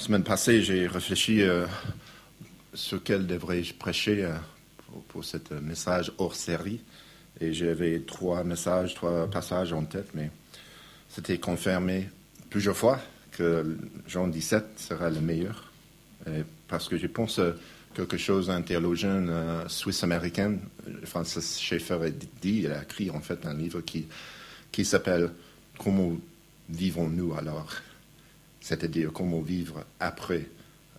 [0.00, 1.66] La semaine passée, j'ai réfléchi euh,
[2.72, 4.32] sur quel devrais-je prêcher euh,
[4.86, 6.80] pour, pour ce message hors série.
[7.38, 10.30] Et j'avais trois messages, trois passages en tête, mais
[11.10, 12.08] c'était confirmé
[12.48, 12.98] plusieurs fois
[13.32, 13.76] que
[14.08, 15.70] Jean 17 sera le meilleur.
[16.66, 17.38] Parce que je pense
[17.92, 20.56] quelque chose d'un théologien euh, suisse-américain,
[21.04, 24.06] Francis Schaeffer, a dit, il a écrit en fait un livre qui,
[24.72, 25.30] qui s'appelle
[25.78, 26.16] Comment
[26.70, 27.70] vivons-nous alors?
[28.60, 30.46] C'est-à-dire comment vivre après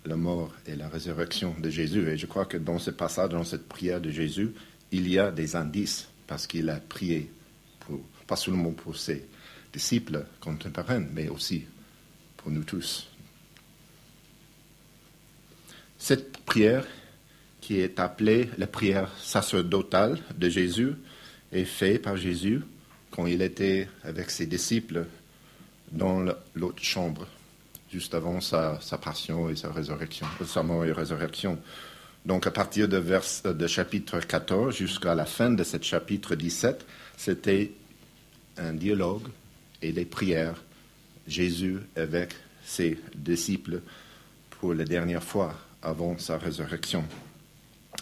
[0.04, 2.08] la mort et la résurrection de Jésus.
[2.08, 4.52] Et je crois que dans ce passage, dans cette prière de Jésus,
[4.90, 7.30] il y a des indices parce qu'il a prié,
[8.26, 9.26] pas seulement pour ses
[9.72, 11.64] disciples contemporains, mais aussi
[12.36, 13.08] pour nous tous.
[15.98, 16.84] Cette prière,
[17.60, 20.94] qui est appelée la prière sacerdotale de Jésus,
[21.52, 22.62] est faite par Jésus
[23.10, 25.06] quand il était avec ses disciples
[25.92, 27.28] dans l'autre chambre,
[27.92, 31.58] juste avant sa, passion et sa résurrection, sa mort et résurrection.
[32.24, 36.86] Donc, à partir de, vers, de chapitre 14 jusqu'à la fin de ce chapitre 17,
[37.18, 37.72] c'était
[38.56, 39.28] un dialogue
[39.82, 40.62] et des prières,
[41.26, 42.32] Jésus avec
[42.64, 43.82] ses disciples
[44.58, 47.04] pour la dernière fois avant sa résurrection.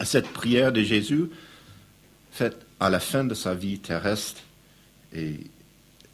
[0.04, 1.24] Cette prière de Jésus,
[2.30, 4.40] faite à la fin de sa vie terrestre,
[5.12, 5.38] et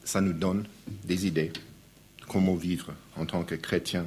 [0.02, 0.66] ça nous donne
[1.04, 1.52] des idées
[2.28, 4.06] comment vivre en tant que chrétien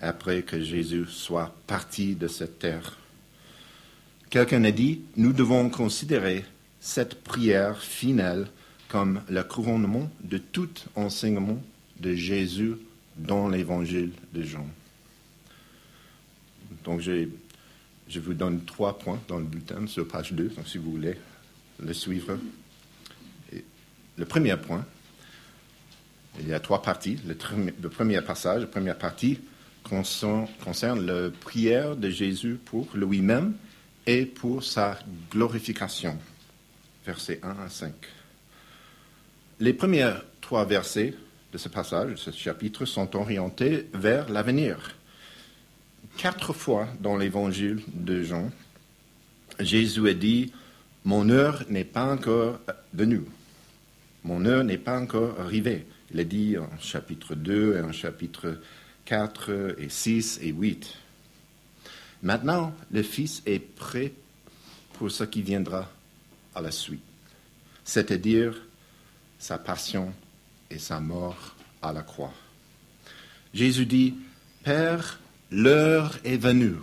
[0.00, 2.98] après que Jésus soit parti de cette terre?
[4.30, 6.44] Quelqu'un a dit, nous devons considérer
[6.80, 8.48] cette prière finale
[8.88, 11.62] comme le couronnement de tout enseignement
[12.00, 12.74] de Jésus
[13.16, 14.66] dans l'évangile de Jean.
[16.84, 20.90] Donc, je vous donne trois points dans le bulletin sur page 2, donc si vous
[20.90, 21.16] voulez
[21.78, 22.38] le suivre.
[24.16, 24.84] le premier point,
[26.40, 27.18] il y a trois parties.
[27.26, 29.38] Le, premier passage, la première partie,
[29.82, 33.54] concerne, concerne la prière de Jésus pour lui-même
[34.06, 34.98] et pour sa
[35.30, 36.18] glorification.
[37.06, 37.92] Versets 1 à 5.
[39.60, 41.14] Les premiers trois versets
[41.52, 44.96] de ce passage, de ce chapitre, sont orientés vers l'avenir.
[46.16, 48.50] Quatre fois dans l'évangile de Jean,
[49.60, 50.52] Jésus a dit,
[51.04, 52.58] Mon heure n'est pas encore
[52.92, 53.22] venue.
[54.24, 55.86] Mon heure n'est pas encore arrivée.
[56.12, 58.60] Il a dit en chapitre 2 et en chapitre
[59.06, 60.94] 4 et 6 et 8.
[62.22, 64.12] Maintenant, le Fils est prêt
[64.92, 65.90] pour ce qui viendra
[66.54, 67.00] à la suite,
[67.82, 68.54] c'est-à-dire
[69.38, 70.12] sa passion
[70.70, 72.34] et sa mort à la croix.
[73.54, 74.14] Jésus dit,
[74.64, 75.18] Père,
[75.50, 76.76] l'heure est venue.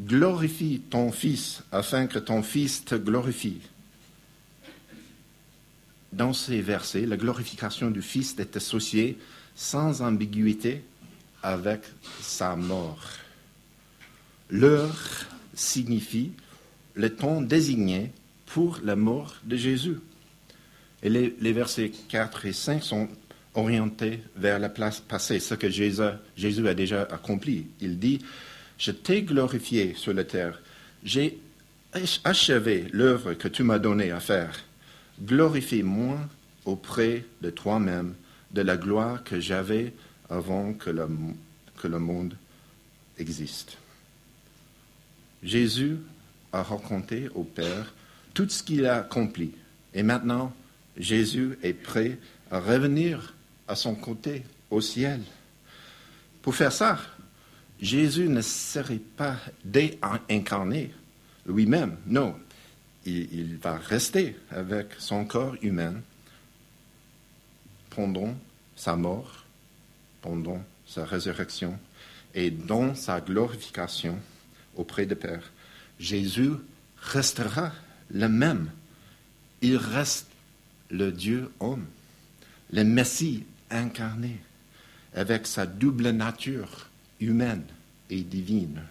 [0.00, 3.60] Glorifie ton Fils afin que ton Fils te glorifie.
[6.12, 9.18] Dans ces versets, la glorification du Fils est associée
[9.54, 10.82] sans ambiguïté
[11.42, 11.82] avec
[12.20, 13.00] sa mort.
[14.50, 16.32] L'heure signifie
[16.94, 18.12] le temps désigné
[18.46, 19.98] pour la mort de Jésus.
[21.02, 23.08] Et les, versets 4 et 5 sont
[23.54, 26.02] orientés vers la place passée, ce que Jésus,
[26.36, 27.68] Jésus a déjà accompli.
[27.80, 28.18] Il dit,
[28.78, 30.60] je t'ai glorifié sur la terre,
[31.04, 31.38] j'ai
[32.24, 34.52] achevé l'œuvre que tu m'as donnée à faire.
[35.22, 36.18] Glorifie-moi
[36.64, 38.14] auprès de toi-même
[38.52, 39.92] de la gloire que j'avais
[40.28, 41.06] avant que le,
[41.76, 42.34] que le monde
[43.18, 43.76] existe.
[45.42, 45.96] Jésus
[46.52, 47.94] a raconté au Père
[48.34, 49.52] tout ce qu'il a accompli.
[49.94, 50.52] Et maintenant,
[50.96, 52.18] Jésus est prêt
[52.50, 53.34] à revenir
[53.68, 55.20] à son côté au ciel.
[56.42, 56.98] Pour faire ça,
[57.80, 60.92] Jésus ne serait pas déincarné
[61.46, 61.96] lui-même.
[62.06, 62.34] Non,
[63.06, 65.94] il, va rester avec son corps humain
[67.90, 68.34] pendant
[68.76, 69.44] sa mort,
[70.22, 71.78] pendant sa résurrection
[72.34, 74.18] et dans sa glorification
[74.76, 75.50] auprès de Père.
[75.98, 76.52] Jésus
[76.98, 77.72] restera
[78.10, 78.70] le même.
[79.62, 80.28] Il reste
[80.90, 81.86] le Dieu homme,
[82.72, 84.38] le Messie incarné,
[85.14, 86.88] avec sa double nature
[87.20, 87.64] humaine
[88.08, 88.82] et divine.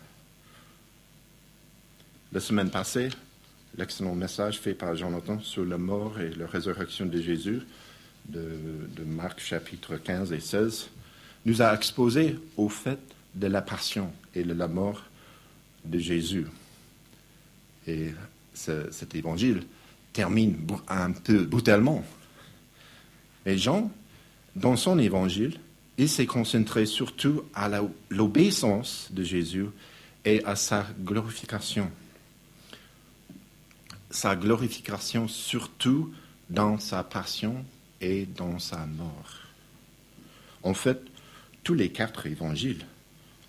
[2.32, 3.10] La semaine passée,
[3.80, 7.62] l'excellent message fait par Jonathan sur la mort et la résurrection de Jésus,
[8.28, 10.90] de, Marc chapitre 15 et 16,
[11.46, 13.00] nous a exposé au fait
[13.34, 15.02] de la passion et de la mort
[15.86, 16.46] de Jésus.
[17.88, 18.10] Et
[18.54, 19.64] cet évangile
[20.12, 20.58] termine
[20.90, 22.04] un peu brutalement.
[23.46, 23.90] Et Jean,
[24.56, 25.58] dans son évangile,
[25.98, 27.70] il s'est concentré surtout à
[28.10, 29.68] l'obéissance de Jésus
[30.26, 31.90] et à sa glorification.
[34.12, 36.14] Sa glorification surtout
[36.50, 37.64] dans sa passion
[38.02, 39.40] et dans sa mort.
[40.64, 41.02] En fait,
[41.64, 42.86] tous les quatre évangiles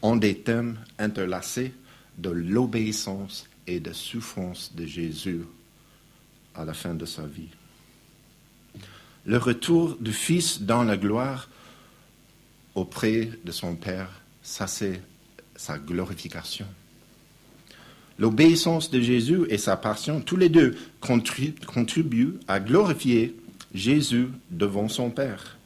[0.02, 1.72] ont des thèmes interlacés
[2.18, 5.42] de l'obéissance et de souffrance de Jésus
[6.54, 7.48] à la fin de sa vie.
[9.26, 11.48] Le retour du Fils dans la gloire
[12.74, 14.10] auprès de son Père,
[14.42, 15.02] ça c'est
[15.56, 16.66] sa glorification.
[18.20, 23.34] L'obéissance de Jésus et sa passion, tous les deux contribuent à glorifier
[23.75, 25.56] Jésus devant son Père.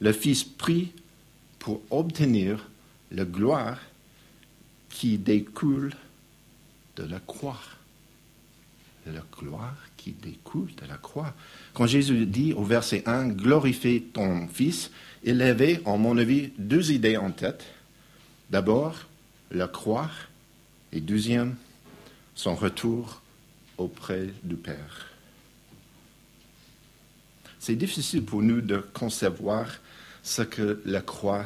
[0.00, 0.90] Le Fils prie
[1.60, 2.68] pour obtenir
[3.12, 3.78] la gloire
[4.88, 5.92] qui découle
[6.96, 7.60] de la croix.
[9.06, 11.32] La gloire qui découle de la croix.
[11.74, 14.90] Quand Jésus dit au verset 1, glorifie ton Fils,
[15.22, 17.64] il avait, en mon avis, deux idées en tête.
[18.50, 19.06] D'abord,
[19.52, 20.10] la croix,
[20.92, 21.54] et deuxième,
[22.40, 23.20] son retour
[23.76, 25.08] auprès du Père.
[27.58, 29.66] C'est difficile pour nous de concevoir
[30.22, 31.44] ce que la croix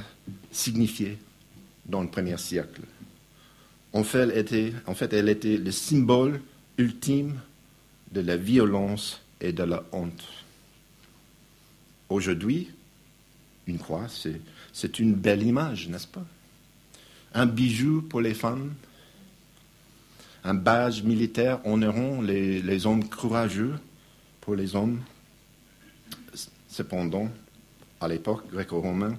[0.53, 1.19] signifiait
[1.85, 2.83] dans le premier siècle.
[3.93, 6.41] En fait, elle était, le symbole
[6.79, 7.41] ultime
[8.13, 10.25] de la violence et de la honte.
[12.09, 12.71] Aujourd'hui,
[13.67, 14.07] une croix,
[14.73, 16.25] c'est une belle image, n'est-ce pas?
[17.33, 18.75] Un bijou pour les femmes,
[20.45, 23.75] un badge militaire honorant les, les hommes courageux
[24.41, 25.01] pour les hommes.
[26.69, 27.31] Cependant,
[28.01, 29.17] à l'époque gréco-romaine,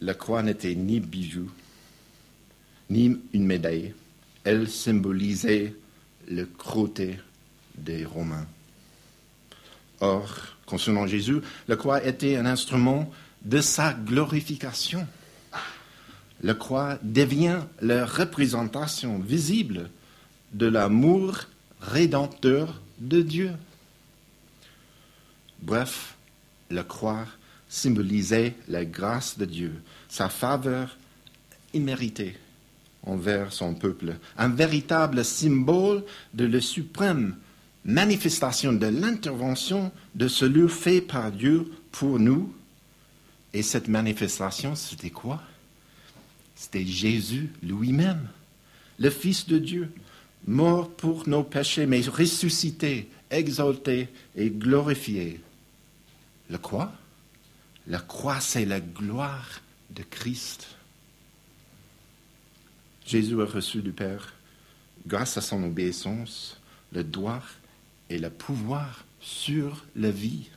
[0.00, 1.50] la croix n'était ni bijou,
[2.90, 3.94] ni une médaille.
[4.44, 5.74] Elle symbolisait
[6.28, 7.18] le cruauté
[7.76, 8.46] des Romains.
[10.00, 13.10] Or, concernant Jésus, la croix était un instrument
[13.44, 15.06] de sa glorification.
[16.42, 19.90] La croix devient la représentation visible
[20.52, 21.40] de l'amour
[21.80, 23.52] rédempteur de Dieu.
[25.60, 26.16] Bref,
[26.70, 27.26] la croix
[27.68, 29.72] symbolisait la grâce de Dieu,
[30.08, 30.96] sa faveur
[31.72, 32.36] imméritée
[33.04, 36.04] envers son peuple, un véritable symbole
[36.34, 37.36] de la suprême
[37.84, 42.54] manifestation de l'intervention de celui fait par Dieu pour nous.
[43.52, 45.42] Et cette manifestation, c'était quoi?
[46.54, 48.28] C'était Jésus lui-même,
[48.98, 49.92] le Fils de Dieu,
[50.46, 55.40] mort pour nos péchés, mais ressuscité, exalté et glorifié.
[56.50, 56.92] Le quoi?
[57.86, 59.60] La croix, c'est la gloire
[59.90, 60.68] de Christ.
[63.04, 64.34] Jésus a reçu du Père,
[65.06, 66.60] grâce à son obéissance,
[66.92, 67.42] le droit
[68.08, 70.48] et le pouvoir sur la vie,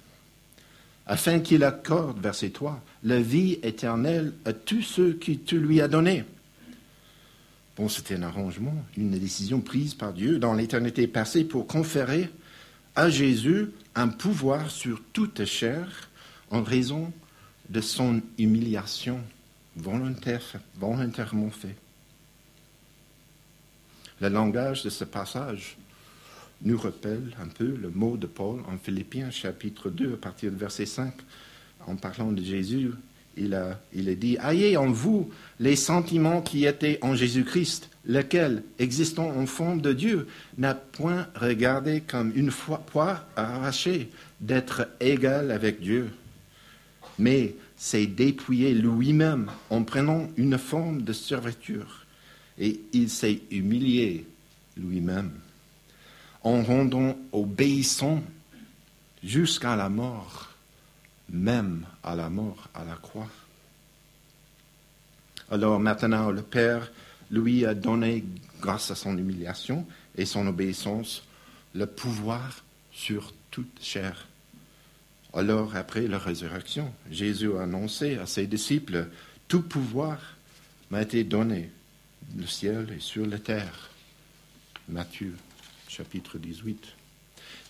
[1.08, 5.88] afin qu'il accorde, verset 3, la vie éternelle à tous ceux qui tu lui as
[5.88, 6.24] donnés.
[7.76, 12.30] Bon, c'était un arrangement, une décision prise par Dieu dans l'éternité passée pour conférer
[12.96, 16.10] à Jésus un pouvoir sur toute chair
[16.52, 17.12] en raison
[17.70, 19.20] de son humiliation
[19.76, 20.42] volontaire,
[20.76, 21.76] volontairement faite.
[24.22, 25.76] Le langage de ce passage
[26.62, 30.58] nous rappelle un peu le mot de Paul en Philippiens chapitre 2 à partir du
[30.58, 31.14] verset 5
[31.88, 32.92] en parlant de Jésus
[33.38, 35.30] il a, dit, ayez en vous
[35.60, 40.28] les sentiments qui étaient en Jésus-Christ, lequel, existant en forme de Dieu,
[40.58, 44.10] n'a point regardé comme une poire arrachée
[44.40, 46.10] d'être égal avec Dieu,
[47.20, 52.06] mais s'est dépouillé lui-même en prenant une forme de serviture,
[52.58, 54.26] et il s'est humilié
[54.78, 55.32] lui-même,
[56.44, 58.24] en rendant obéissant
[59.24, 60.55] jusqu'à la mort
[61.30, 63.30] même à la mort, à la croix.
[65.50, 66.92] Alors maintenant, le Père
[67.32, 68.24] lui a donné,
[68.62, 69.86] grâce à son humiliation
[70.18, 71.24] et son obéissance,
[71.74, 74.28] le pouvoir sur toute chair.
[75.34, 79.10] Alors, après la résurrection, Jésus a annoncé à ses disciples,
[79.48, 80.20] Tout pouvoir
[80.90, 81.70] m'a été donné,
[82.38, 83.90] le ciel et sur la terre.
[84.88, 85.36] Matthieu,
[85.90, 86.86] chapitre 18.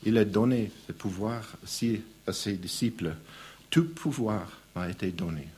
[0.06, 3.16] Il a donné ce pouvoir aussi à ses disciples
[3.76, 5.50] tout pouvoir m'a été donné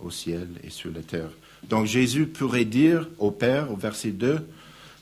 [0.00, 1.28] au ciel et sur la terre.
[1.68, 4.48] Donc Jésus pourrait dire au Père, au verset 2,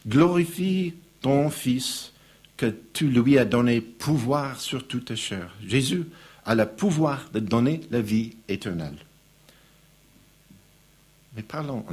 [0.08, 2.12] glorifie ton Fils
[2.56, 5.54] que tu lui as donné pouvoir sur toute chair.
[5.64, 6.06] Jésus
[6.44, 8.98] a le pouvoir de donner la vie éternelle.
[11.36, 11.86] Mais parlons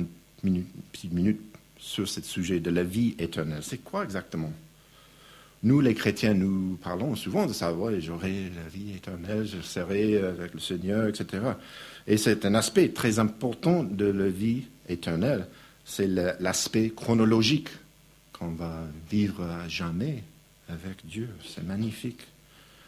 [0.44, 1.42] une petite minute
[1.78, 3.62] sur ce sujet de la vie éternelle.
[3.62, 4.52] C'est quoi exactement
[5.68, 7.76] nous, les chrétiens, nous parlons souvent de ça.
[8.00, 11.44] j'aurai la vie éternelle, je serai avec le Seigneur, etc.
[12.08, 15.46] Et c'est un aspect très important de la vie éternelle.
[15.84, 17.68] C'est l'aspect chronologique
[18.32, 20.24] qu'on va vivre à jamais
[20.70, 21.30] avec Dieu.
[21.46, 22.22] C'est magnifique.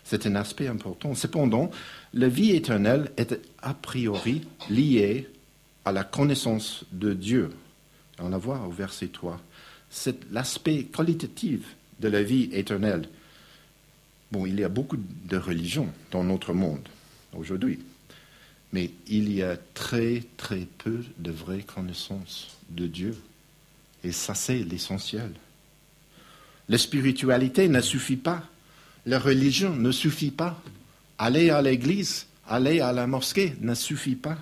[0.06, 1.14] C'est un aspect important.
[1.16, 1.72] Cependant,
[2.14, 5.28] la vie éternelle est a priori liée
[5.84, 7.52] à la connaissance de Dieu.
[8.20, 9.40] On la voit au verset 3.
[9.90, 13.08] C'est l'aspect qualitatif de la vie éternelle.
[14.32, 16.88] Bon, il y a beaucoup de religions dans notre monde
[17.34, 17.80] aujourd'hui,
[18.72, 23.16] mais il y a très très peu de vraies connaissances de Dieu.
[24.04, 25.32] Et ça, c'est l'essentiel.
[26.70, 28.44] La spiritualité ne suffit pas.
[29.06, 30.62] La religion ne suffit pas.
[31.18, 34.38] Aller à l'église, aller à la mosquée ne suffit pas.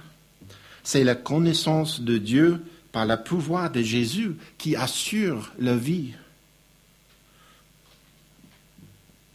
[0.84, 2.62] C'est la connaissance de Dieu
[2.92, 6.14] par le pouvoir de Jésus qui assure la vie.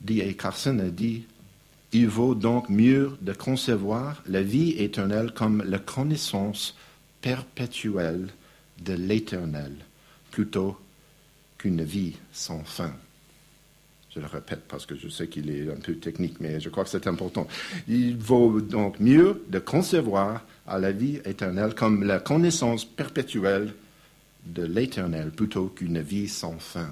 [0.02, 0.32] D.A.
[0.32, 1.24] Carson a dit
[1.92, 6.76] Il vaut donc mieux de concevoir la vie éternelle comme la connaissance
[7.20, 8.28] perpétuelle
[8.84, 9.72] de l'éternel
[10.30, 10.76] plutôt
[11.58, 12.92] qu'une vie sans fin.
[14.14, 16.84] Je le répète parce que je sais qu'il est un peu technique, mais je crois
[16.84, 17.46] que c'est important.
[17.88, 23.72] Il vaut donc mieux de concevoir la vie éternelle comme la connaissance perpétuelle
[24.44, 26.90] de l'éternel plutôt qu'une vie sans fin.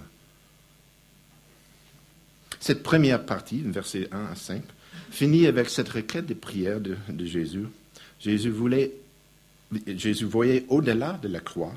[2.60, 4.62] Cette première partie, versets 1 à 5,
[5.10, 7.66] finit avec cette requête de prière de, Jésus.
[8.20, 8.92] Jésus voulait,
[9.86, 11.74] Jésus voyait au-delà de la croix,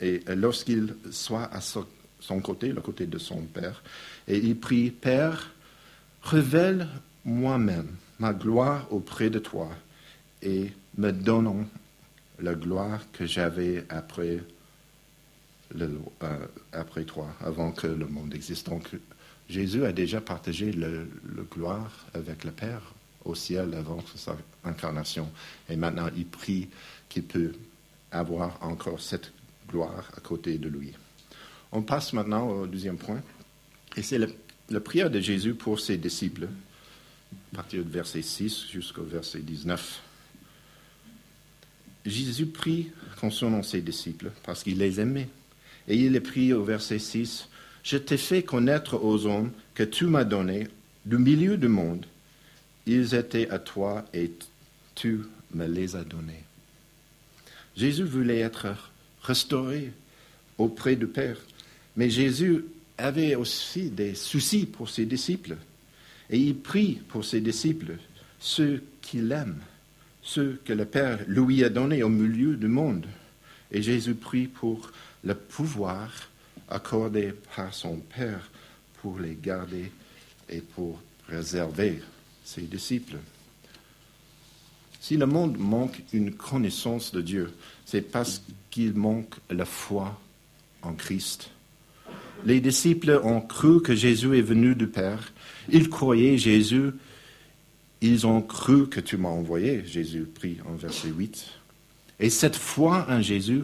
[0.00, 3.82] et lorsqu'il soit à son côté, le côté de son Père,
[4.26, 5.52] et il prie, Père,
[6.22, 6.88] révèle
[7.24, 7.88] moi-même
[8.18, 9.68] ma gloire auprès de toi
[10.42, 11.66] et me donnons
[12.40, 14.40] la gloire que j'avais après,
[15.80, 18.68] euh, après toi, avant que le monde existe.
[19.48, 21.08] Jésus a déjà partagé le,
[21.50, 25.30] gloire avec le Père au ciel avant sa incarnation.
[25.68, 26.68] Et maintenant, il prie
[27.08, 27.52] qu'il peut
[28.10, 29.32] avoir encore cette
[29.68, 30.92] gloire à côté de lui.
[31.72, 33.22] On passe maintenant au deuxième point.
[33.96, 34.18] Et c'est
[34.70, 36.48] la prière de Jésus pour ses disciples,
[37.52, 40.02] à partir du verset 6 jusqu'au verset 19.
[42.06, 45.28] Jésus prie concernant ses disciples parce qu'il les aimait.
[45.88, 47.48] Et il est prie au verset 6,
[47.84, 50.68] Je t'ai fait connaître aux hommes que tu m'as donné
[51.04, 52.06] du milieu du monde.
[52.86, 54.32] Ils étaient à toi et
[54.94, 55.20] tu
[55.52, 56.44] me les as donnés.
[57.76, 58.68] Jésus voulait être
[59.22, 59.92] restauré
[60.56, 61.36] auprès du Père.
[61.96, 62.64] Mais Jésus
[62.96, 65.56] avait aussi des soucis pour ses disciples.
[66.30, 67.98] Et il prie pour ses disciples,
[68.40, 69.58] ceux qu'il aime,
[70.22, 73.06] ceux que le Père lui a donnés au milieu du monde.
[73.70, 74.90] Et Jésus prie pour
[75.22, 76.10] le pouvoir
[76.68, 78.50] accordé par son Père
[79.00, 79.90] pour les garder
[80.48, 82.00] et pour préserver
[82.44, 83.16] ses disciples.
[85.00, 87.52] Si le monde manque une connaissance de Dieu,
[87.84, 90.18] c'est parce qu'il manque la foi
[90.82, 91.50] en Christ
[92.44, 95.32] les disciples ont cru que Jésus est venu du Père.
[95.70, 96.90] Ils croyaient Jésus.
[98.00, 101.46] Ils ont cru que tu m'as envoyé, Jésus prie en verset 8.
[102.20, 103.62] Et cette foi en Jésus,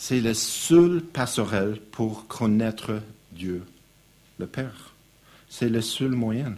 [0.00, 3.02] c'est la seule passerelle pour connaître
[3.32, 3.64] Dieu,
[4.38, 4.94] le Père.
[5.48, 6.54] C'est le seul moyen.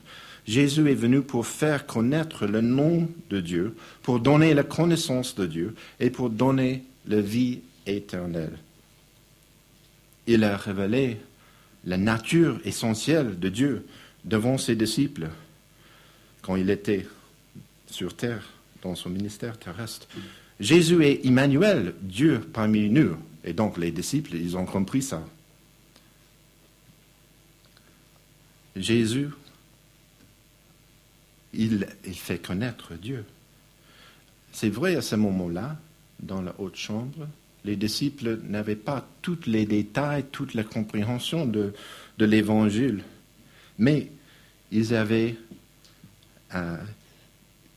[0.47, 5.47] Jésus est venu pour faire connaître le nom de Dieu, pour donner la connaissance de
[5.47, 8.59] Dieu et pour donner la vie éternelle.
[10.26, 11.16] Il a révélé
[11.87, 13.87] la nature essentielle de Dieu
[14.26, 15.28] devant ses disciples
[16.42, 17.06] quand il était
[17.87, 18.50] sur terre,
[18.82, 20.06] dans son ministère terrestre.
[20.61, 23.16] Jésus est Emmanuel, Dieu parmi nous.
[23.44, 25.25] Et donc les disciples, ils ont compris ça.
[28.76, 29.28] Jésus,
[31.52, 33.25] il, fait connaître Dieu.
[34.52, 35.76] C'est vrai à ce moment-là,
[36.20, 37.26] dans la haute chambre,
[37.64, 41.75] les disciples n'avaient pas tous les détails, toute la compréhension de,
[42.18, 43.02] l'Évangile,
[43.78, 44.11] mais
[44.70, 45.37] ils avaient
[46.54, 46.76] euh,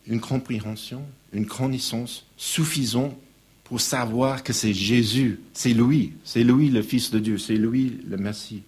[0.07, 3.17] une compréhension, une connaissance suffisante
[3.63, 7.99] pour savoir que c'est Jésus, c'est lui, c'est lui le Fils de Dieu, c'est lui
[8.07, 8.63] le Messie.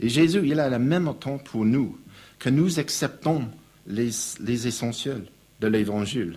[0.00, 1.98] Et Jésus, il a le même temps pour nous,
[2.38, 3.48] que nous acceptons
[3.86, 5.24] les, les essentiels
[5.60, 6.36] de l'Évangile.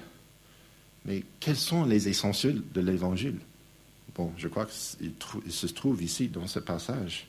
[1.05, 3.37] Mais quels sont les essentiels de l'Évangile?
[4.15, 5.13] Bon, je crois qu'il
[5.51, 7.27] se trouve ici dans ce passage.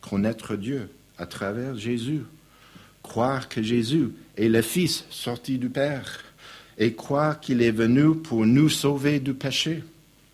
[0.00, 2.22] Connaître Dieu à travers Jésus.
[3.02, 6.25] Croire que Jésus est le Fils sorti du Père
[6.78, 9.82] et croire qu'il est venu pour nous sauver du péché.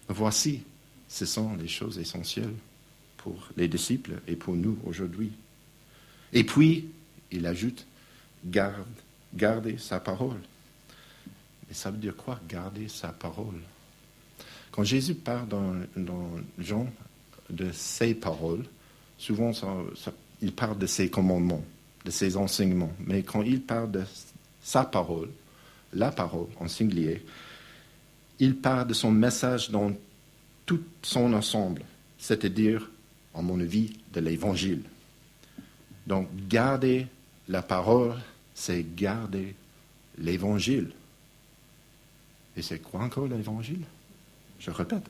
[0.08, 0.62] Voici,
[1.08, 2.54] ce sont les choses essentielles
[3.18, 5.32] pour les disciples et pour nous aujourd'hui.
[6.32, 6.88] Et puis,
[7.30, 7.86] il ajoute,
[8.44, 8.86] garde,
[9.34, 10.40] garder sa parole.
[11.68, 13.60] Mais ça veut dire quoi, garder sa parole?
[14.70, 15.74] Quand Jésus parle dans,
[16.58, 16.86] Jean
[17.50, 18.64] de ses paroles,
[19.18, 19.52] souvent
[20.40, 21.64] il parle de ses commandements,
[22.04, 22.92] de ses enseignements.
[22.98, 24.02] Mais quand il parle de
[24.62, 25.28] sa parole,
[25.92, 27.24] la parole en singulier,
[28.38, 29.92] il parle de son message dans
[30.66, 31.82] tout son ensemble,
[32.18, 32.90] c'est-à-dire,
[33.34, 34.82] en mon avis, de l'Évangile.
[36.06, 37.06] Donc, garder
[37.48, 38.16] la parole,
[38.54, 39.54] c'est garder
[40.18, 40.90] l'Évangile.
[42.56, 43.84] Et c'est quoi encore l'Évangile?
[44.58, 45.04] Je répète.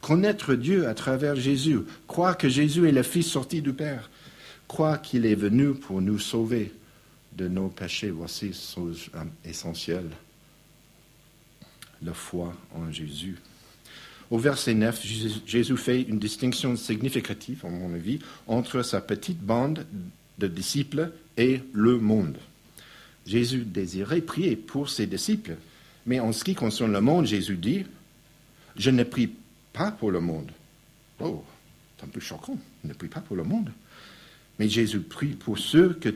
[0.00, 4.10] Connaître Dieu à travers Jésus, croire que Jésus est le Fils sorti du Père,
[4.68, 6.72] croire qu'il est venu pour nous sauver
[7.36, 8.10] de nos péchés.
[8.10, 9.10] Voici chose
[9.44, 10.10] essentielle.
[12.02, 13.36] La foi en Jésus.
[14.30, 15.06] Au verset 9,
[15.46, 19.86] Jésus fait une distinction significative, à mon avis, entre sa petite bande
[20.38, 22.38] de disciples et le monde.
[23.26, 25.56] Jésus désirait prier pour ses disciples,
[26.06, 27.84] mais en ce qui concerne le monde, Jésus dit,
[28.76, 29.30] je ne prie
[29.72, 30.50] pas pour le monde.
[31.20, 31.44] Oh,
[31.96, 33.70] c'est un peu choquant, je ne prie pas pour le monde.
[34.58, 36.14] Mais Jésus prie pour ceux que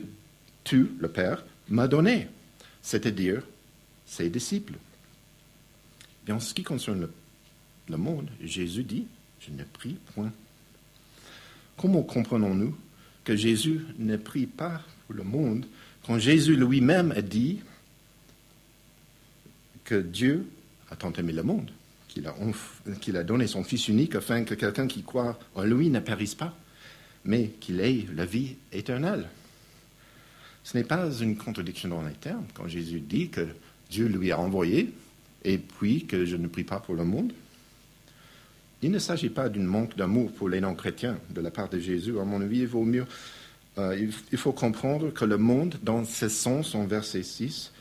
[0.67, 2.27] tu, le Père, m'as donnés,
[2.81, 3.41] c'est-à-dire
[4.05, 4.73] ses disciples.
[6.29, 7.07] En ce qui concerne
[7.89, 9.05] le, monde, Jésus dit,
[9.39, 10.31] je ne prie point.
[11.77, 12.77] Comment comprenons-nous
[13.23, 15.65] que Jésus ne prie pas pour le monde
[16.05, 17.61] quand Jésus lui-même a dit
[19.85, 20.47] que Dieu
[20.91, 21.71] a tant aimé le monde
[22.09, 25.99] qu'il a, a donné son Fils unique afin que quelqu'un qui croit en lui ne
[25.99, 26.57] périsse pas,
[27.23, 29.27] mais qu'il ait la vie éternelle?
[30.67, 33.47] Ce n'est pas une contradiction dans les termes quand Jésus dit que
[33.89, 34.93] Dieu lui a envoyé
[35.45, 37.31] et puis que je ne prie pas pour le monde.
[38.81, 42.19] Il ne s'agit pas d'un manque d'amour pour les non-chrétiens de la part de Jésus.
[42.19, 43.05] À mon avis, il vaut mieux.
[43.77, 47.71] Euh, faut comprendre que le monde, dans ce sens, en verset 6,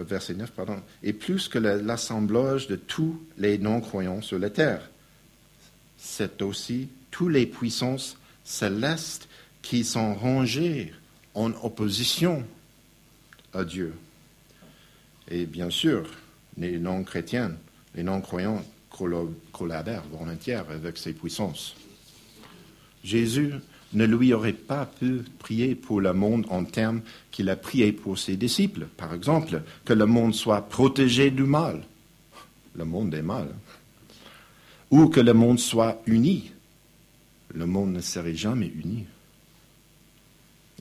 [0.00, 4.90] euh, verset 9, pardon, est plus que l'assemblage de tous les non-croyants sur la terre.
[5.98, 9.28] C'est aussi toutes les puissances célestes
[9.62, 10.92] qui sont rangées
[11.38, 12.42] en opposition
[13.54, 13.94] à Dieu.
[15.30, 16.04] Et bien sûr,
[16.56, 17.52] les non-chrétiens,
[17.94, 18.64] les non-croyants
[19.52, 21.76] collabore volontaire avec ses puissances.
[23.04, 23.52] Jésus
[23.92, 28.18] ne lui aurait pas pu prier pour le monde en termes qu'il a prié pour
[28.18, 28.86] ses disciples.
[28.96, 31.84] Par exemple, que le monde soit protégé du mal.
[32.74, 33.54] Le monde est mal.
[34.90, 36.50] Ou que le monde soit uni.
[37.54, 39.06] Le monde ne serait jamais uni.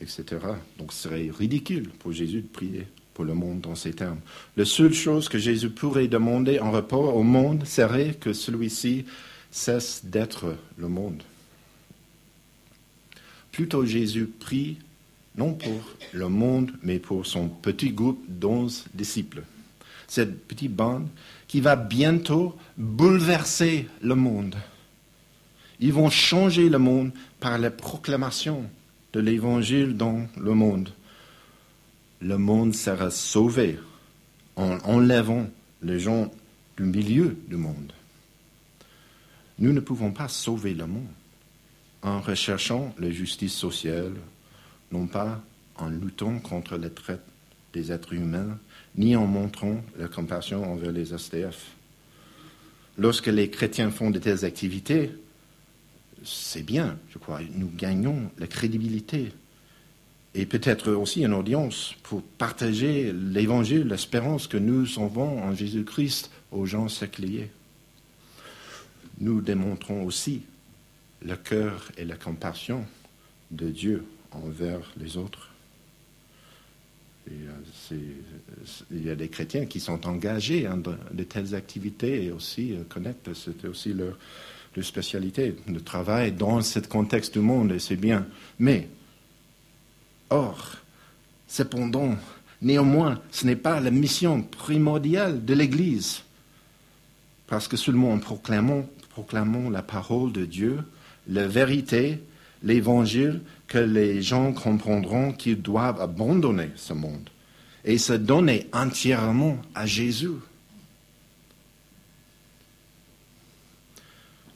[0.01, 0.23] Etc.
[0.77, 4.19] Donc ce serait ridicule pour Jésus de prier pour le monde dans ces termes.
[4.55, 9.05] La seule chose que Jésus pourrait demander en rapport au monde serait que celui-ci
[9.49, 11.23] cesse d'être le monde.
[13.51, 14.77] Plutôt Jésus prie
[15.35, 19.41] non pour le monde, mais pour son petit groupe d'onze disciples.
[20.07, 21.07] Cette petite bande
[21.47, 24.55] qui va bientôt bouleverser le monde.
[25.79, 28.69] Ils vont changer le monde par la proclamation
[29.19, 30.91] l'Évangile dans le monde
[32.21, 33.77] le monde sera sauvé
[34.55, 35.47] en enlevant
[35.83, 36.31] les gens
[36.77, 37.93] du milieu du monde.
[39.59, 41.07] Nous ne pouvons pas sauver le monde
[42.01, 44.13] en recherchant la justice sociale,
[44.91, 45.41] non pas
[45.75, 47.23] en luttant contre la traite
[47.73, 48.57] des êtres humains,
[48.95, 51.73] ni en montrant la compassion envers les STF.
[52.97, 55.11] Lorsque les chrétiens font de telles activités,
[56.23, 59.31] c'est bien, je crois, nous gagnons la crédibilité
[60.33, 66.65] et peut-être aussi une audience pour partager l'évangile, l'espérance que nous avons en Jésus-Christ aux
[66.65, 67.49] gens séculiers.
[69.19, 70.43] Nous démontrons aussi
[71.25, 72.85] le cœur et la compassion
[73.49, 75.49] de Dieu envers les autres.
[77.31, 77.95] Euh,
[78.91, 82.83] il y a des chrétiens qui sont engagés dans de telles activités et aussi euh,
[82.87, 84.17] connectent, c'était aussi leur,
[84.75, 88.27] leur spécialité, de travail dans ce contexte du monde, et c'est bien.
[88.59, 88.87] Mais
[90.29, 90.77] Or,
[91.47, 92.15] cependant,
[92.61, 96.23] néanmoins, ce n'est pas la mission primordiale de l'Église,
[97.47, 100.79] parce que seulement en proclamant, proclamant la parole de Dieu,
[101.29, 102.19] la vérité,
[102.61, 107.29] l'Évangile, que les gens comprendront qu'ils doivent abandonner ce monde
[107.85, 110.31] et se donner entièrement à Jésus.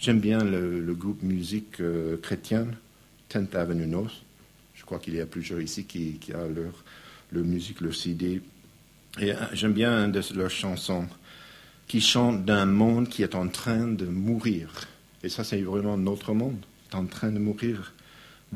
[0.02, 2.76] J'aime bien le, groupe musique euh, chrétienne,
[3.30, 4.26] Tenth Avenue North
[4.92, 6.84] crois qu'il y a plusieurs ici qui, qui a leur,
[7.32, 8.42] leur musique, leur CD.
[9.22, 11.08] Et euh, j'aime bien une de leurs chansons
[11.88, 14.70] qui chante d'un monde qui est en train de mourir.
[15.24, 17.94] Et ça, c'est vraiment notre monde, en train de mourir.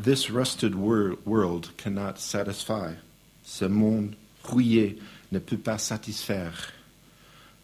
[0.04, 2.96] This rusted world cannot satisfy.
[3.46, 5.00] Ce monde rouillé
[5.32, 6.74] ne peut pas satisfaire.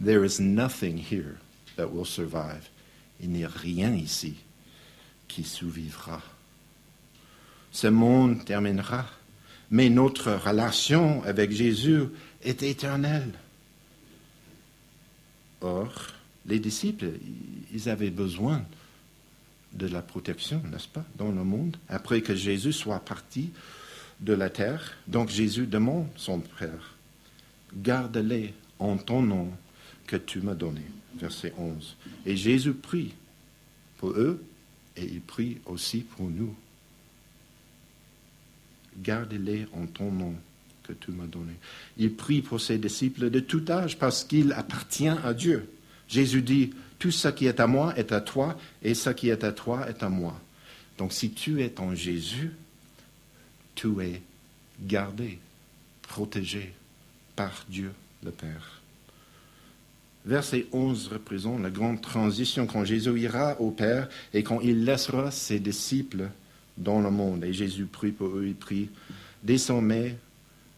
[0.01, 1.39] There is nothing here
[1.75, 2.69] that will survive.
[3.21, 4.35] Il n'y a rien ici
[5.27, 6.21] qui survivra
[7.71, 9.05] ce monde terminera,
[9.69, 12.03] mais notre relation avec Jésus
[12.43, 13.31] est éternelle.
[15.61, 16.07] Or,
[16.45, 17.11] les disciples,
[17.73, 18.63] ils avaient besoin
[19.73, 23.51] de la protection, n'est-ce pas, dans le monde, après que Jésus soit parti
[24.19, 24.97] de la terre.
[25.07, 26.95] Donc Jésus demande son Père,
[27.73, 29.49] garde-les en ton nom
[30.11, 30.81] que tu m'as donné.
[31.15, 31.95] Verset 11.
[32.25, 33.13] Et Jésus prie
[33.97, 34.43] pour eux
[34.97, 36.53] et il prie aussi pour nous.
[38.97, 40.35] Garde-les en ton nom
[40.83, 41.53] que tu m'as donné.
[41.97, 45.69] Il prie pour ses disciples de tout âge parce qu'il appartient à Dieu.
[46.09, 49.45] Jésus dit, tout ce qui est à moi est à toi et ce qui est
[49.45, 50.37] à toi est à moi.
[50.97, 52.51] Donc si tu es en Jésus,
[53.75, 54.21] tu es
[54.81, 55.39] gardé,
[56.01, 56.73] protégé
[57.37, 57.93] par Dieu
[58.25, 58.80] le Père.
[60.25, 65.31] Verset 11 représente la grande transition quand Jésus ira au Père et quand il laissera
[65.31, 66.29] ses disciples
[66.77, 67.43] dans le monde.
[67.43, 68.89] Et Jésus prie pour eux, il prie,
[69.43, 70.15] désormais,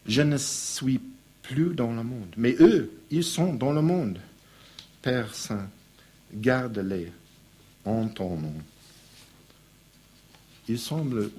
[0.06, 1.02] je ne suis
[1.42, 4.18] plus dans le monde, mais eux, ils sont dans le monde.
[5.02, 5.68] Père Saint,
[6.34, 7.12] garde-les
[7.84, 8.54] en ton nom.
[10.70, 11.30] Il semble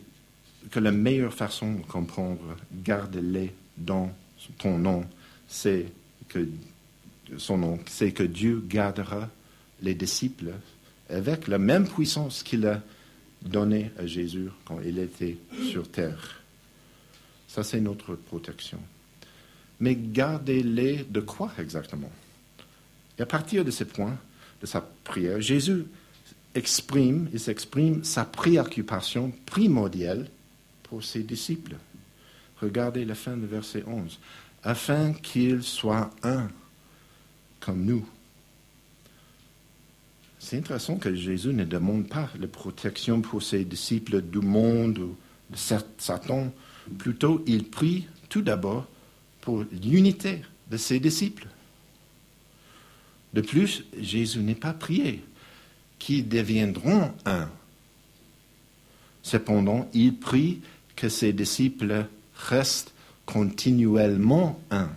[0.71, 4.13] que la meilleure façon de comprendre garde-les dans
[4.59, 5.05] ton nom,
[5.49, 5.87] c'est
[6.29, 6.47] que
[7.39, 9.29] son nom, c'est que Dieu gardera
[9.83, 10.53] les disciples
[11.09, 12.83] avec la même puissance qu'il a
[13.43, 15.37] donnée à Jésus quand il était
[15.71, 16.43] sur terre.
[17.49, 18.81] Ça, c'est notre protection.
[19.81, 22.11] Mais gardez-les de quoi exactement?
[23.19, 24.17] Et à partir de ce point,
[24.61, 25.85] de sa prière, Jésus
[26.55, 30.29] exprime, il s'exprime sa préoccupation primordiale
[30.85, 31.77] pour ses disciples.
[32.61, 34.19] Regardez la fin du verset 11.
[34.63, 36.49] Afin qu'ils soient un
[37.65, 38.07] comme nous.
[40.39, 45.17] C'est intéressant que Jésus ne demande pas la protection pour ses disciples du monde ou
[45.51, 46.53] de Satan
[46.99, 48.87] Plutôt, il prie tout d'abord
[49.41, 51.47] pour l'unité de ses disciples.
[53.33, 55.23] De plus, Jésus n'est pas prié
[55.99, 57.49] qu'ils deviendront un.
[59.23, 60.61] Cependant, il prie
[60.95, 62.93] que ses disciples restent
[63.25, 64.91] continuellement un.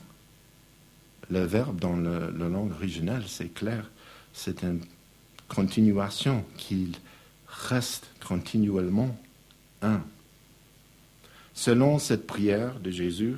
[1.29, 3.89] Le verbe dans la langue originale, c'est clair,
[4.33, 4.81] c'est une
[5.47, 6.95] continuation, qu'ils
[7.47, 9.17] restent continuellement
[9.81, 10.01] un.
[11.53, 13.35] Selon cette prière de Jésus,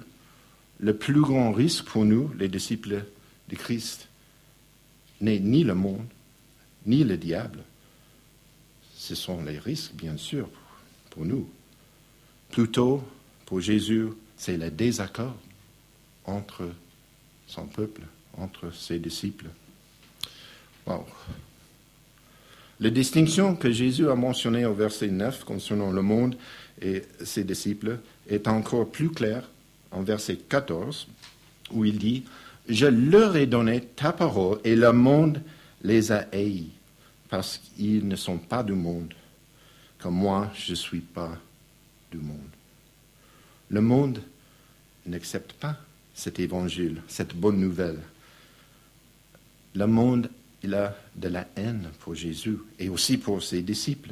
[0.80, 3.06] le plus grand risque pour nous, les disciples
[3.49, 4.08] de Christ,
[5.21, 6.06] n'est ni le monde,
[6.86, 7.63] ni le diable.
[8.95, 10.49] Ce sont les risques, bien sûr,
[11.10, 11.49] pour nous.
[12.52, 13.04] Plutôt,
[13.45, 15.36] pour Jésus, c'est le désaccord
[16.25, 16.69] entre
[17.49, 18.03] son peuple,
[18.38, 19.47] entre ses disciples.
[20.85, 21.05] Wow.
[22.79, 26.38] La distinction que Jésus a mentionnée au verset 9 concernant le monde
[26.81, 29.43] et ses disciples est encore plus clair
[29.91, 31.07] en verset 14,
[31.71, 32.23] où il dit,
[32.69, 35.41] Je leur ai donné ta parole et le monde
[35.83, 36.69] les a haïs,
[37.29, 39.13] parce qu'ils ne sont pas du monde,
[39.97, 41.31] comme moi je ne suis pas
[42.12, 42.38] du monde.
[43.69, 44.21] Le monde
[45.05, 45.75] n'accepte pas
[46.19, 47.99] cet évangile, cette bonne nouvelle.
[49.73, 50.29] Le monde,
[50.63, 54.12] il a de la haine pour Jésus et aussi pour ses disciples.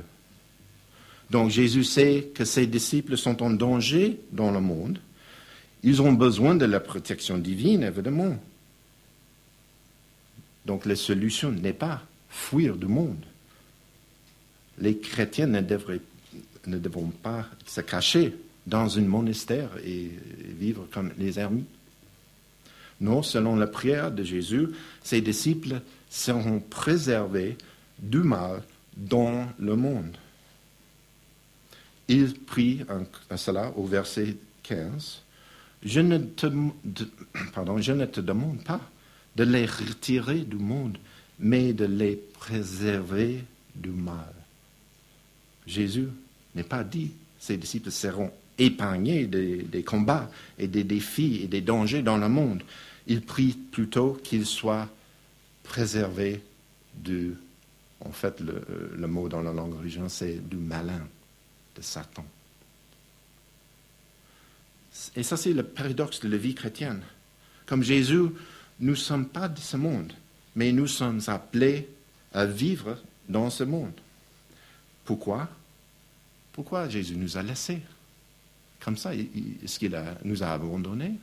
[1.29, 4.99] Donc Jésus sait que ses disciples sont en danger dans le monde.
[5.83, 8.37] Ils ont besoin de la protection divine, évidemment.
[10.65, 13.25] Donc la solution n'est pas fuir du monde.
[14.79, 15.99] Les chrétiens ne, devraient,
[16.65, 18.33] devront pas se cacher
[18.65, 20.09] dans un monastère et
[20.57, 21.76] vivre comme les ermites.
[22.99, 24.69] Non, selon la prière de Jésus,
[25.03, 27.57] ses disciples seront préservés
[27.99, 28.63] du mal
[28.95, 30.17] dans le monde.
[32.07, 32.81] Il prie
[33.29, 35.21] à cela au verset 15.
[35.83, 36.47] Je ne, te,
[38.21, 38.81] demande pas
[39.35, 40.97] de les retirer du monde,
[41.39, 43.43] mais de les préserver
[43.75, 44.33] du mal.
[45.67, 46.07] Jésus
[46.55, 52.01] n'est pas dit ses disciples seront épargnés des, combats et des défis et des dangers
[52.01, 52.63] dans le monde.
[53.07, 54.89] Il prie plutôt qu'ils soient
[55.63, 56.43] préservés
[56.93, 57.35] du,
[58.01, 61.07] en fait, le, le mot dans la langue originale, c'est du malin
[61.75, 62.25] de Satan.
[65.15, 67.01] Et ça, c'est le paradoxe de la vie chrétienne.
[67.65, 68.29] Comme Jésus,
[68.79, 70.13] nous ne sommes pas de ce monde,
[70.55, 71.87] mais nous sommes appelés
[72.33, 72.97] à vivre
[73.29, 73.93] dans ce monde.
[75.05, 75.47] Pourquoi?
[76.51, 77.81] Pourquoi Jésus nous a laissés?
[78.79, 81.13] Comme ça, est-ce qu'il nous a abandonnés?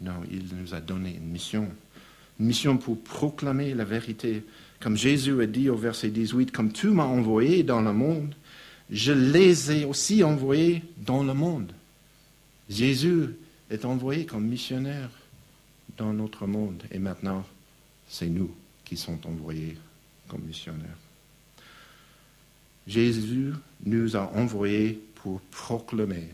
[0.00, 1.68] Non, il nous a donné une mission.
[2.38, 4.44] Une mission pour proclamer la vérité.
[4.80, 8.34] Comme Jésus a dit au verset 18, comme tu m'as envoyé dans le monde,
[8.90, 11.72] je les ai aussi envoyés dans le monde.
[12.68, 13.30] Jésus
[13.70, 15.10] est envoyé comme missionnaire
[15.96, 17.44] dans notre monde et maintenant,
[18.08, 18.50] c'est nous
[18.84, 19.76] qui sont envoyés
[20.28, 20.98] comme missionnaires.
[22.86, 23.52] Jésus
[23.84, 26.28] nous a envoyés pour proclamer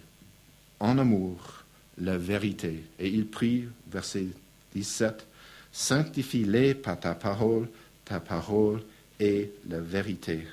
[0.80, 1.61] en amour
[1.98, 2.82] la vérité.
[2.98, 4.26] Et il prie, verset
[4.74, 5.26] 17,
[5.72, 7.68] Sanctifie-les par ta parole,
[8.04, 8.82] ta parole
[9.18, 10.46] est la vérité.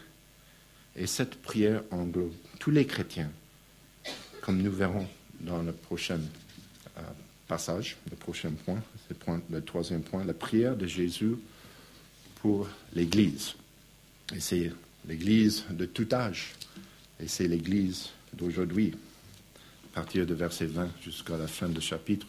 [0.96, 3.30] Et cette prière englobe tous les chrétiens,
[4.42, 5.08] comme nous verrons
[5.42, 6.20] dans le prochain
[6.98, 7.02] euh,
[7.48, 8.82] passage, le prochain point,
[9.20, 11.36] point, le troisième point, la prière de Jésus
[12.42, 13.54] pour l'Église.
[14.36, 14.72] Et c'est
[15.08, 16.54] l'Église de tout âge,
[17.20, 18.96] et c'est l'Église d'aujourd'hui,
[19.92, 22.28] à partir de verset 20 jusqu'à la fin du chapitre.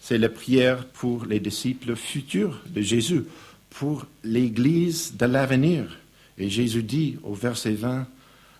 [0.00, 3.24] C'est la prière pour les disciples futurs de Jésus,
[3.70, 5.98] pour l'Église de l'avenir.
[6.38, 8.06] Et Jésus dit au verset 20,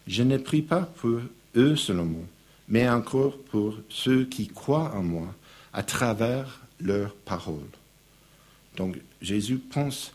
[0.07, 1.21] Je ne prie pas pour
[1.57, 2.25] eux seulement,
[2.69, 5.35] mais encore pour ceux qui croient en moi
[5.73, 7.61] à travers leurs paroles.
[8.77, 10.13] Donc Jésus pense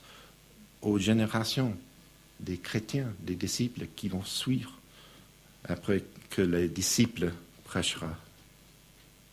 [0.81, 1.75] aux générations
[2.39, 4.71] des chrétiens, des disciples qui vont suivre
[5.65, 7.31] après que les disciples
[7.69, 8.17] prêchera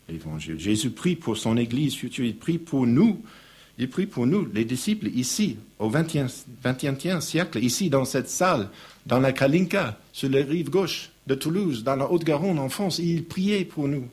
[0.08, 0.60] l'évangile.
[0.60, 3.22] Jésus prie pour son Église future, il prie pour nous
[3.78, 8.70] il prie pour nous, les disciples, ici, au XXe siècle, ici, dans cette salle,
[9.04, 12.98] dans la Kalinka, sur les rives gauche de Toulouse, dans la Haute-Garonne, en France.
[12.98, 14.08] Il priait pour nous.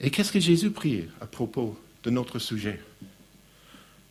[0.00, 2.80] Et qu'est-ce que Jésus priait à propos de notre sujet?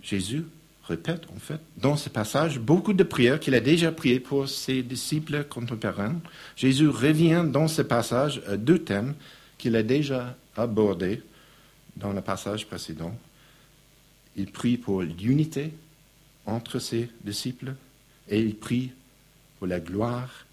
[0.03, 0.43] Jésus
[0.89, 4.83] répète, en fait, dans ce passage, beaucoup de prières qu'il a déjà priées pour ses
[4.83, 6.19] disciples contemporains.
[6.55, 9.13] Jésus revient dans ce passage à deux thèmes
[9.57, 11.21] qu'il a déjà abordés
[11.95, 13.15] dans le passage précédent.
[14.35, 15.71] Il prie pour l'unité
[16.45, 17.73] entre ses disciples
[18.27, 18.91] et il prie
[19.57, 20.45] pour la gloire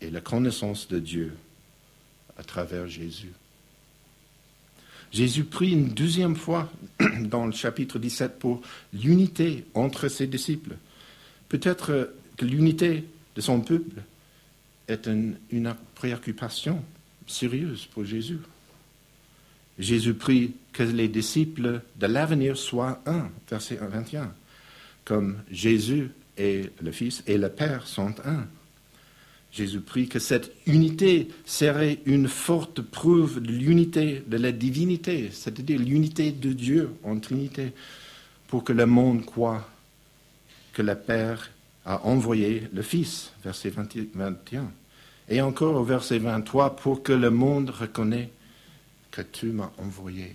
[0.00, 1.36] et la connaissance de Dieu
[2.36, 3.32] à travers Jésus.
[5.14, 6.72] Jésus prie une deuxième fois
[7.20, 10.74] dans le chapitre 17 pour l'unité entre ses disciples.
[11.48, 13.04] Peut-être que l'unité
[13.36, 14.02] de son peuple
[14.88, 15.36] est une,
[15.94, 16.82] préoccupation
[17.28, 18.40] sérieuse pour Jésus.
[19.78, 24.34] Jésus prie que les disciples de l'avenir soient un, verset 21,
[25.04, 28.48] comme Jésus et le Fils et le Père sont un.
[29.54, 35.78] Jésus prie que cette unité serait une forte preuve de l'unité de la divinité, c'est-à-dire
[35.78, 37.72] l'unité de Dieu en Trinité,
[38.48, 39.68] pour que le monde croit
[40.72, 41.52] que le Père
[41.86, 44.72] a envoyé le Fils, verset 21.
[45.28, 48.30] Et encore au verset 23, pour que le monde reconnaisse
[49.12, 50.34] que tu m'as envoyé.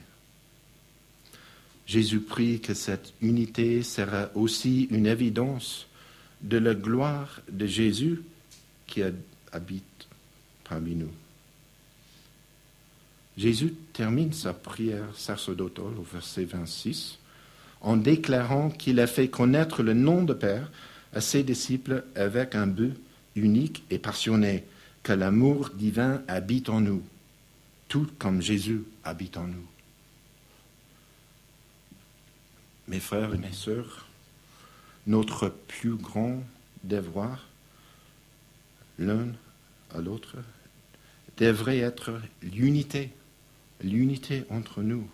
[1.86, 5.88] Jésus prie que cette unité sera aussi une évidence
[6.41, 8.21] de la gloire de Jésus
[8.89, 9.02] qui
[9.52, 10.08] habite
[10.63, 11.12] parmi nous.
[13.38, 17.19] Jésus termine sa prière sacerdotale au verset 26
[17.82, 20.69] en déclarant qu'il a fait connaître le nom de Père
[21.13, 22.95] à ses disciples avec un but
[23.36, 24.65] unique et passionné,
[25.02, 27.02] que l'amour divin habite en nous
[27.89, 29.67] tout comme Jésus habite en nous.
[32.88, 34.08] Mes frères et mes sœurs,
[35.06, 36.41] notre plus grand
[36.84, 37.48] devoir,
[38.99, 39.27] l'un
[39.95, 40.35] à l'autre,
[41.38, 43.12] devrait être l'unité,
[43.81, 45.09] l'unité entre nous.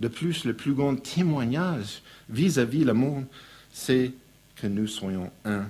[0.00, 3.26] De plus, le plus grand témoignage vis-à-vis le monde,
[3.72, 4.12] c'est
[4.56, 5.68] que nous soyons un.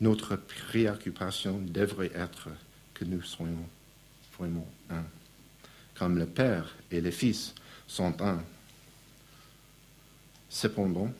[0.00, 2.50] Notre préoccupation devrait être
[2.94, 3.66] que nous soyons
[4.38, 5.02] vraiment un
[5.98, 7.54] comme le Père et le Fils
[7.86, 8.42] sont un.
[10.48, 11.12] Cependant,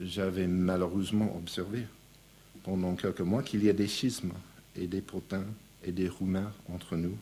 [0.00, 1.86] j'avais malheureusement observé
[2.62, 4.32] pendant quelques mois qu'il y a des schismes
[4.76, 5.46] et des potins
[5.84, 7.16] et des rumeurs entre nous.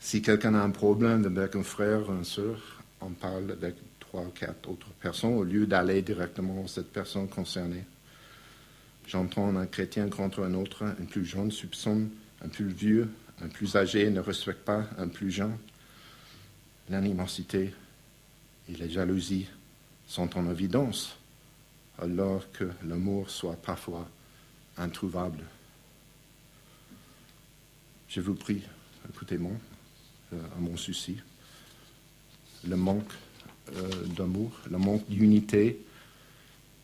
[0.00, 4.30] Si quelqu'un a un problème avec un frère une sœur, on parle avec trois ou
[4.30, 7.84] quatre autres personnes au lieu d'aller directement à cette personne concernée.
[9.06, 12.10] J'entends un chrétien contre un autre, un plus jeune soupçonne
[12.44, 13.08] un plus vieux
[13.42, 15.56] un plus âgé ne respecte pas un plus jeune.
[16.88, 17.74] L'animosité
[18.68, 19.48] et la jalousie
[20.06, 21.16] sont en évidence,
[22.02, 24.08] alors que l'amour soit parfois
[24.76, 25.44] introuvable.
[28.08, 28.62] Je vous prie,
[29.08, 29.52] écoutez-moi,
[30.32, 31.16] euh, à mon souci,
[32.66, 33.12] le manque
[33.76, 35.80] euh, d'amour, le manque d'unité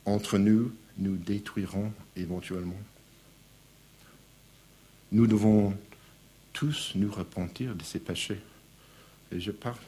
[0.04, 2.80] entre nous nous détruiront éventuellement.
[5.10, 5.76] Nous devons
[6.52, 8.40] tous nous repentir de ces péchés.
[9.32, 9.78] Et je parle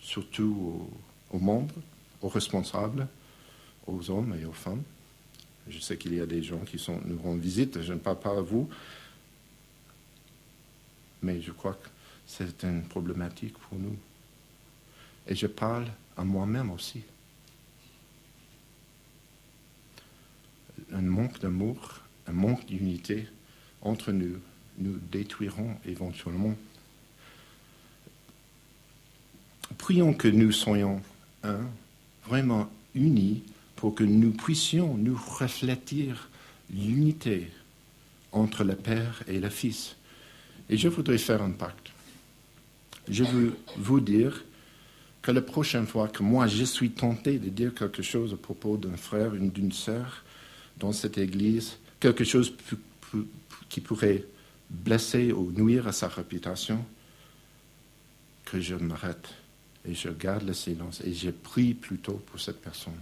[0.00, 0.88] surtout
[1.30, 1.74] aux, membres,
[2.22, 3.08] aux responsables,
[3.86, 4.82] aux hommes et aux femmes.
[5.68, 8.36] Je sais qu'il y a des gens qui nous rendent visite, je ne parle pas
[8.36, 8.68] à vous,
[11.22, 11.88] mais je crois que
[12.26, 13.96] c'est une problématique pour nous.
[15.26, 17.02] Et je parle à moi-même aussi.
[20.92, 23.26] Un manque d'amour, un manque d'unité
[23.80, 24.38] entre nous
[24.78, 26.54] nous détruirons éventuellement.
[29.78, 31.02] Prions que nous soyons
[31.42, 31.60] un,
[32.26, 33.42] vraiment unis,
[33.84, 36.08] pour que nous puissions nous refléter
[36.70, 37.48] l'unité
[38.32, 39.96] entre le Père et le Fils.
[40.70, 41.92] Et je voudrais faire un pacte.
[43.10, 44.42] Je veux vous dire
[45.20, 48.78] que la prochaine fois que moi je suis tenté de dire quelque chose à propos
[48.78, 50.24] d'un frère ou d'une sœur
[50.78, 52.54] dans cette église, quelque chose
[53.68, 54.24] qui pourrait
[54.70, 56.82] blesser ou nuire à sa réputation,
[58.46, 59.28] que je m'arrête
[59.86, 62.94] et je garde le silence et je prie plutôt pour cette personne.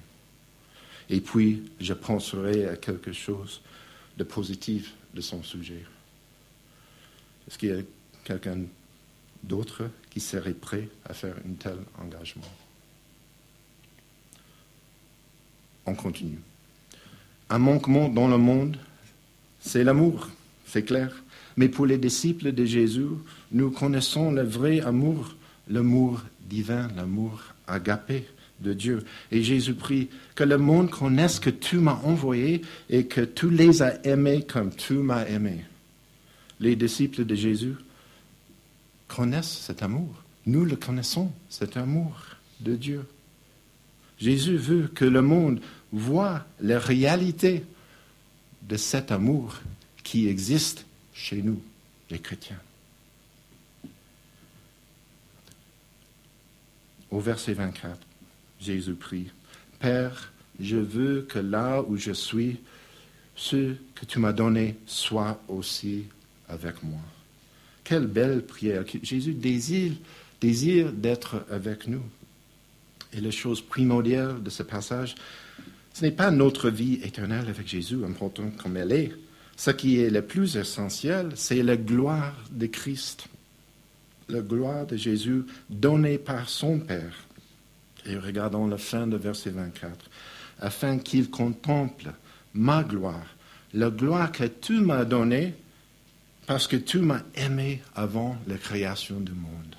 [1.13, 3.61] Et puis, je penserai à quelque chose
[4.17, 5.85] de positif de son sujet.
[7.47, 7.83] Est-ce qu'il y a
[8.25, 8.61] quelqu'un
[9.43, 12.51] d'autre qui serait prêt à faire un tel engagement?
[15.85, 16.41] On continue.
[17.51, 18.79] Un manquement dans le monde,
[19.61, 20.31] c'est l'amour,
[20.65, 21.23] c'est clair.
[21.59, 23.09] Mais pour les disciples de Jésus,
[23.51, 25.35] nous connaissons le vrai amour,
[25.69, 28.27] l'amour divin, l'amour agapé
[28.63, 29.05] de Dieu.
[29.31, 33.83] Et Jésus prie que le monde connaisse que tu m'as envoyé et que tu les
[33.83, 35.65] as aimés comme tu m'as aimé.
[36.61, 37.75] Les disciples de Jésus
[39.09, 40.23] connaissent cet amour.
[40.47, 42.15] Nous le connaissons, cet amour
[42.61, 43.05] de Dieu.
[44.19, 45.61] Jésus veut que le monde
[45.93, 47.65] voit la réalité
[48.63, 49.61] de cet amour
[50.03, 51.61] qui existe chez nous,
[52.11, 52.61] les chrétiens.
[57.11, 57.99] Au verset 24,
[58.63, 59.31] Jésus prie,
[59.81, 62.59] Père, je veux que là où je suis,
[63.35, 66.05] ce que tu m'as donné soit aussi
[66.49, 67.01] avec moi.
[67.85, 68.85] Quelle belle prière.
[69.03, 69.93] Jésus désire,
[70.41, 72.03] désire d'être avec nous.
[73.13, 75.15] Et la chose primordiale de ce passage,
[75.93, 79.13] ce n'est pas notre vie éternelle avec Jésus, importante comme elle est,
[79.57, 83.27] ce qui est le plus essentiel, c'est la gloire de Christ,
[84.29, 87.27] la gloire de Jésus donnée par son Père.
[88.07, 90.11] Et regardons la fin de verset 24.
[90.61, 92.13] Afin qu'il contemple
[92.55, 93.27] ma gloire,
[93.75, 95.55] la gloire que tu m'as donnée
[96.47, 99.77] parce que tu m'as aimé avant la création du monde.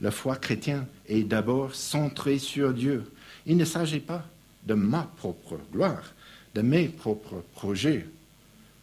[0.00, 3.10] La foi chrétienne est d'abord centrée sur Dieu.
[3.46, 4.24] Il ne s'agit pas
[4.64, 6.12] de ma propre gloire,
[6.54, 8.06] de mes propres projets,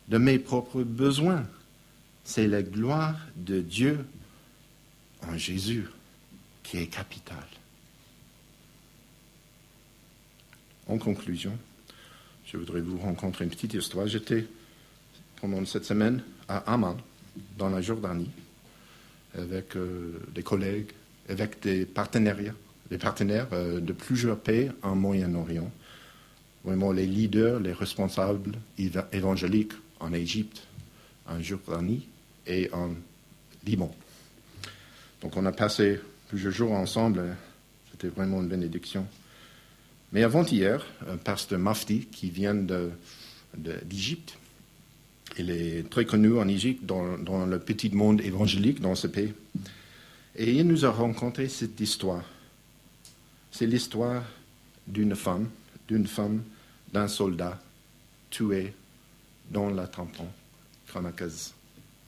[0.08, 1.46] de mes propres besoins.
[2.24, 4.06] C'est la gloire de Dieu
[5.28, 5.86] en Jésus
[6.64, 7.38] qui est capitale.
[10.88, 11.58] En conclusion,
[12.46, 14.08] je voudrais vous rencontrer une petite histoire.
[14.08, 14.46] J'étais
[15.40, 16.98] pendant cette semaine à Amman,
[17.58, 18.30] dans la Jordanie,
[19.38, 20.92] avec euh, des collègues,
[21.30, 22.54] avec des partenariats,
[22.90, 25.72] des partenaires euh, de plusieurs pays en Moyen-Orient.
[26.66, 28.54] Vraiment les leaders, les responsables
[29.12, 30.64] évangéliques en Égypte,
[31.28, 32.08] en Jordanie
[32.46, 32.92] et en
[33.66, 33.94] Liban.
[35.22, 37.36] Donc on a passé plusieurs jours ensemble,
[37.92, 39.08] c'était vraiment une bénédiction.
[40.14, 42.56] Mais avant-hier, un pasteur Mafti qui vient
[43.58, 44.38] d'Égypte,
[45.40, 49.34] il est très connu en Égypte, dans, dans, le petit monde évangélique dans ce pays.
[50.36, 52.24] Et il nous a raconté cette histoire.
[53.52, 54.24] C'est l'histoire
[54.88, 55.50] d'une femme,
[55.88, 56.44] d'une femme,
[56.94, 57.60] d'un soldat
[58.30, 58.72] tué
[59.50, 60.28] dans la tampon
[60.88, 61.54] Chronacas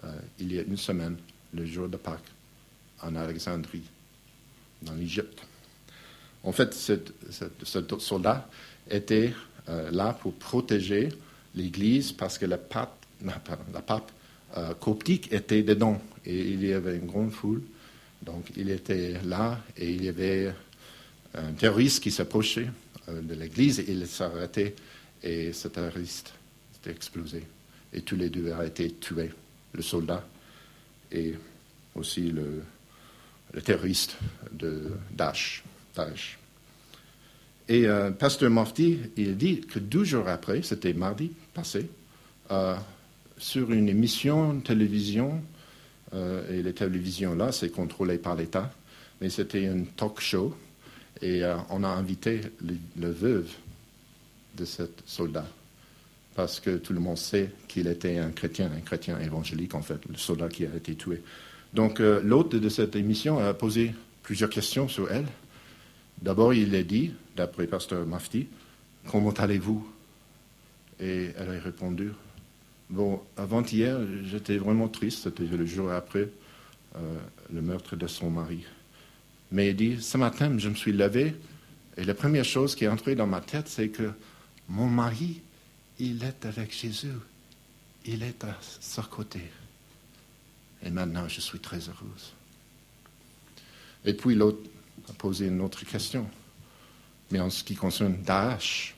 [0.03, 1.17] euh, il y a une semaine,
[1.53, 2.31] le jour de Pâques,
[3.01, 3.83] en Alexandrie,
[4.83, 5.41] dans l'Égypte.
[6.45, 6.99] En fait, ce
[7.99, 8.47] soldat
[8.89, 9.33] était
[9.67, 11.09] euh, là pour protéger
[11.55, 13.03] l'Église parce que la pape,
[14.57, 17.61] euh, coptique était dedans et il y avait une grande foule.
[18.21, 20.53] Donc il était là et il y avait
[21.33, 22.69] un terroriste qui s'approchait
[23.07, 24.75] de l'Église et il s'arrêtait
[25.23, 26.33] et ce terroriste
[26.73, 27.43] s'était explosé.
[27.91, 29.31] Et tous les deux ont été tués,
[29.73, 30.25] le soldat
[31.11, 31.33] et
[31.95, 32.63] aussi le,
[33.63, 34.17] terroriste
[34.51, 35.63] de Daesh.
[37.67, 41.89] Et euh, Pasteur Mofti, il dit que deux jours après, c'était mardi passé,
[42.51, 42.75] euh,
[43.37, 45.41] sur une émission de télévision,
[46.13, 48.71] euh, et les télévisions là, c'est contrôlé par l'État,
[49.19, 50.55] mais c'était un talk show,
[51.21, 53.49] et on a invité le veuve
[54.57, 55.47] de ce soldat.
[56.35, 59.97] Parce que tout le monde sait qu'il était un chrétien, un chrétien évangélique, en fait,
[60.09, 61.23] le soldat qui a été tué.
[61.73, 65.25] Donc, l'hôte de cette émission a posé plusieurs questions sur elle.
[66.21, 68.47] D'abord, il a dit, d'après Pasteur Mafti,
[69.07, 69.87] Comment allez-vous?
[70.99, 72.11] Et elle a répondu
[72.89, 76.29] Bon, avant-hier, j'étais vraiment triste, c'était le jour après
[76.95, 77.17] euh,
[77.53, 78.63] le meurtre de son mari.
[79.51, 81.35] Mais il dit, ce matin, je me suis levé
[81.97, 84.11] et la première chose qui est entrée dans ma tête, c'est que
[84.69, 85.41] mon mari,
[85.99, 87.13] il est avec Jésus.
[88.05, 89.41] Il est à son côté.
[90.83, 92.33] Et maintenant, je suis très heureuse.
[94.03, 94.59] Et puis l'autre
[95.13, 96.27] posé une autre question.
[97.31, 98.95] Mais en ce qui concerne Daesh,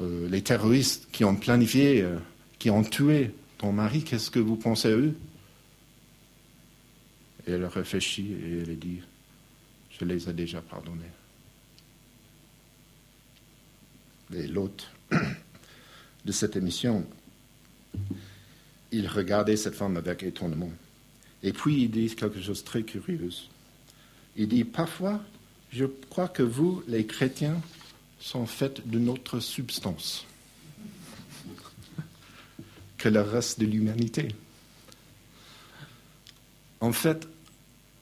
[0.00, 2.18] euh, les terroristes qui ont planifié, euh,
[2.58, 5.14] qui ont tué ton mari, qu'est-ce que vous pensez à eux?
[7.46, 9.00] Et elle a réfléchi et elle dit,
[9.98, 11.04] je les ai déjà pardonnés.
[14.34, 14.90] Et l'autre
[16.24, 17.06] de cette émission,
[18.92, 20.70] il regardait cette femme avec étonnement.
[21.42, 23.30] Et puis il dit quelque chose de très curieux.
[24.40, 25.20] Il dit, parfois,
[25.70, 27.60] je crois que vous, les chrétiens,
[28.18, 30.24] sont faits d'une autre substance
[32.96, 34.28] que le reste de l'humanité.
[36.80, 37.28] En fait,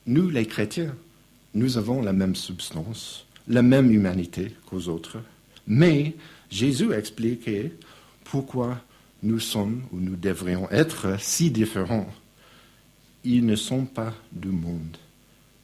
[0.07, 0.95] nous, les chrétiens,
[1.55, 5.19] nous avons la même substance, la même humanité qu'aux autres,
[5.67, 6.15] mais
[6.51, 7.73] Jésus a expliqué
[8.23, 8.81] pourquoi
[9.25, 12.09] nous sommes ou nous devrions être si différents.
[13.25, 14.97] Ils ne sont pas du monde,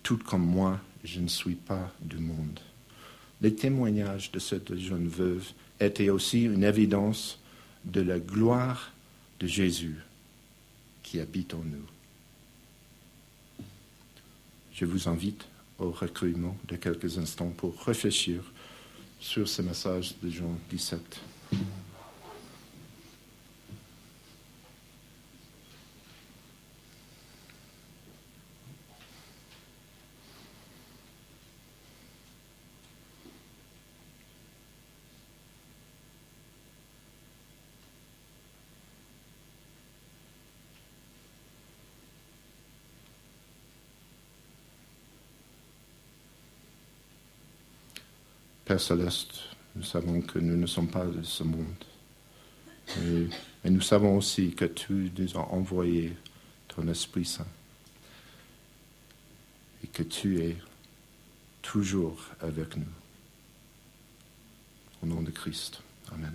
[0.04, 2.60] tout comme moi, je ne suis pas du monde.
[3.40, 5.50] Les témoignages de cette jeune veuve
[5.80, 7.40] étaient aussi une évidence
[7.84, 8.92] de la gloire
[9.40, 9.96] de Jésus
[11.02, 13.64] qui habite en nous.
[14.72, 15.46] Je vous invite
[15.78, 18.42] au recueillement de quelques instants pour réfléchir
[19.20, 21.20] sur ce message de Jean 17.
[48.74, 49.34] Père céleste,
[49.76, 51.84] nous savons que nous ne sommes pas de ce monde.
[52.98, 56.16] Et, nous savons aussi que tu nous as envoyé
[56.66, 57.46] ton Esprit Saint.
[59.84, 60.56] Et que tu es
[61.62, 62.82] toujours avec nous.
[65.04, 65.80] Au nom de Christ.
[66.12, 66.34] Amen.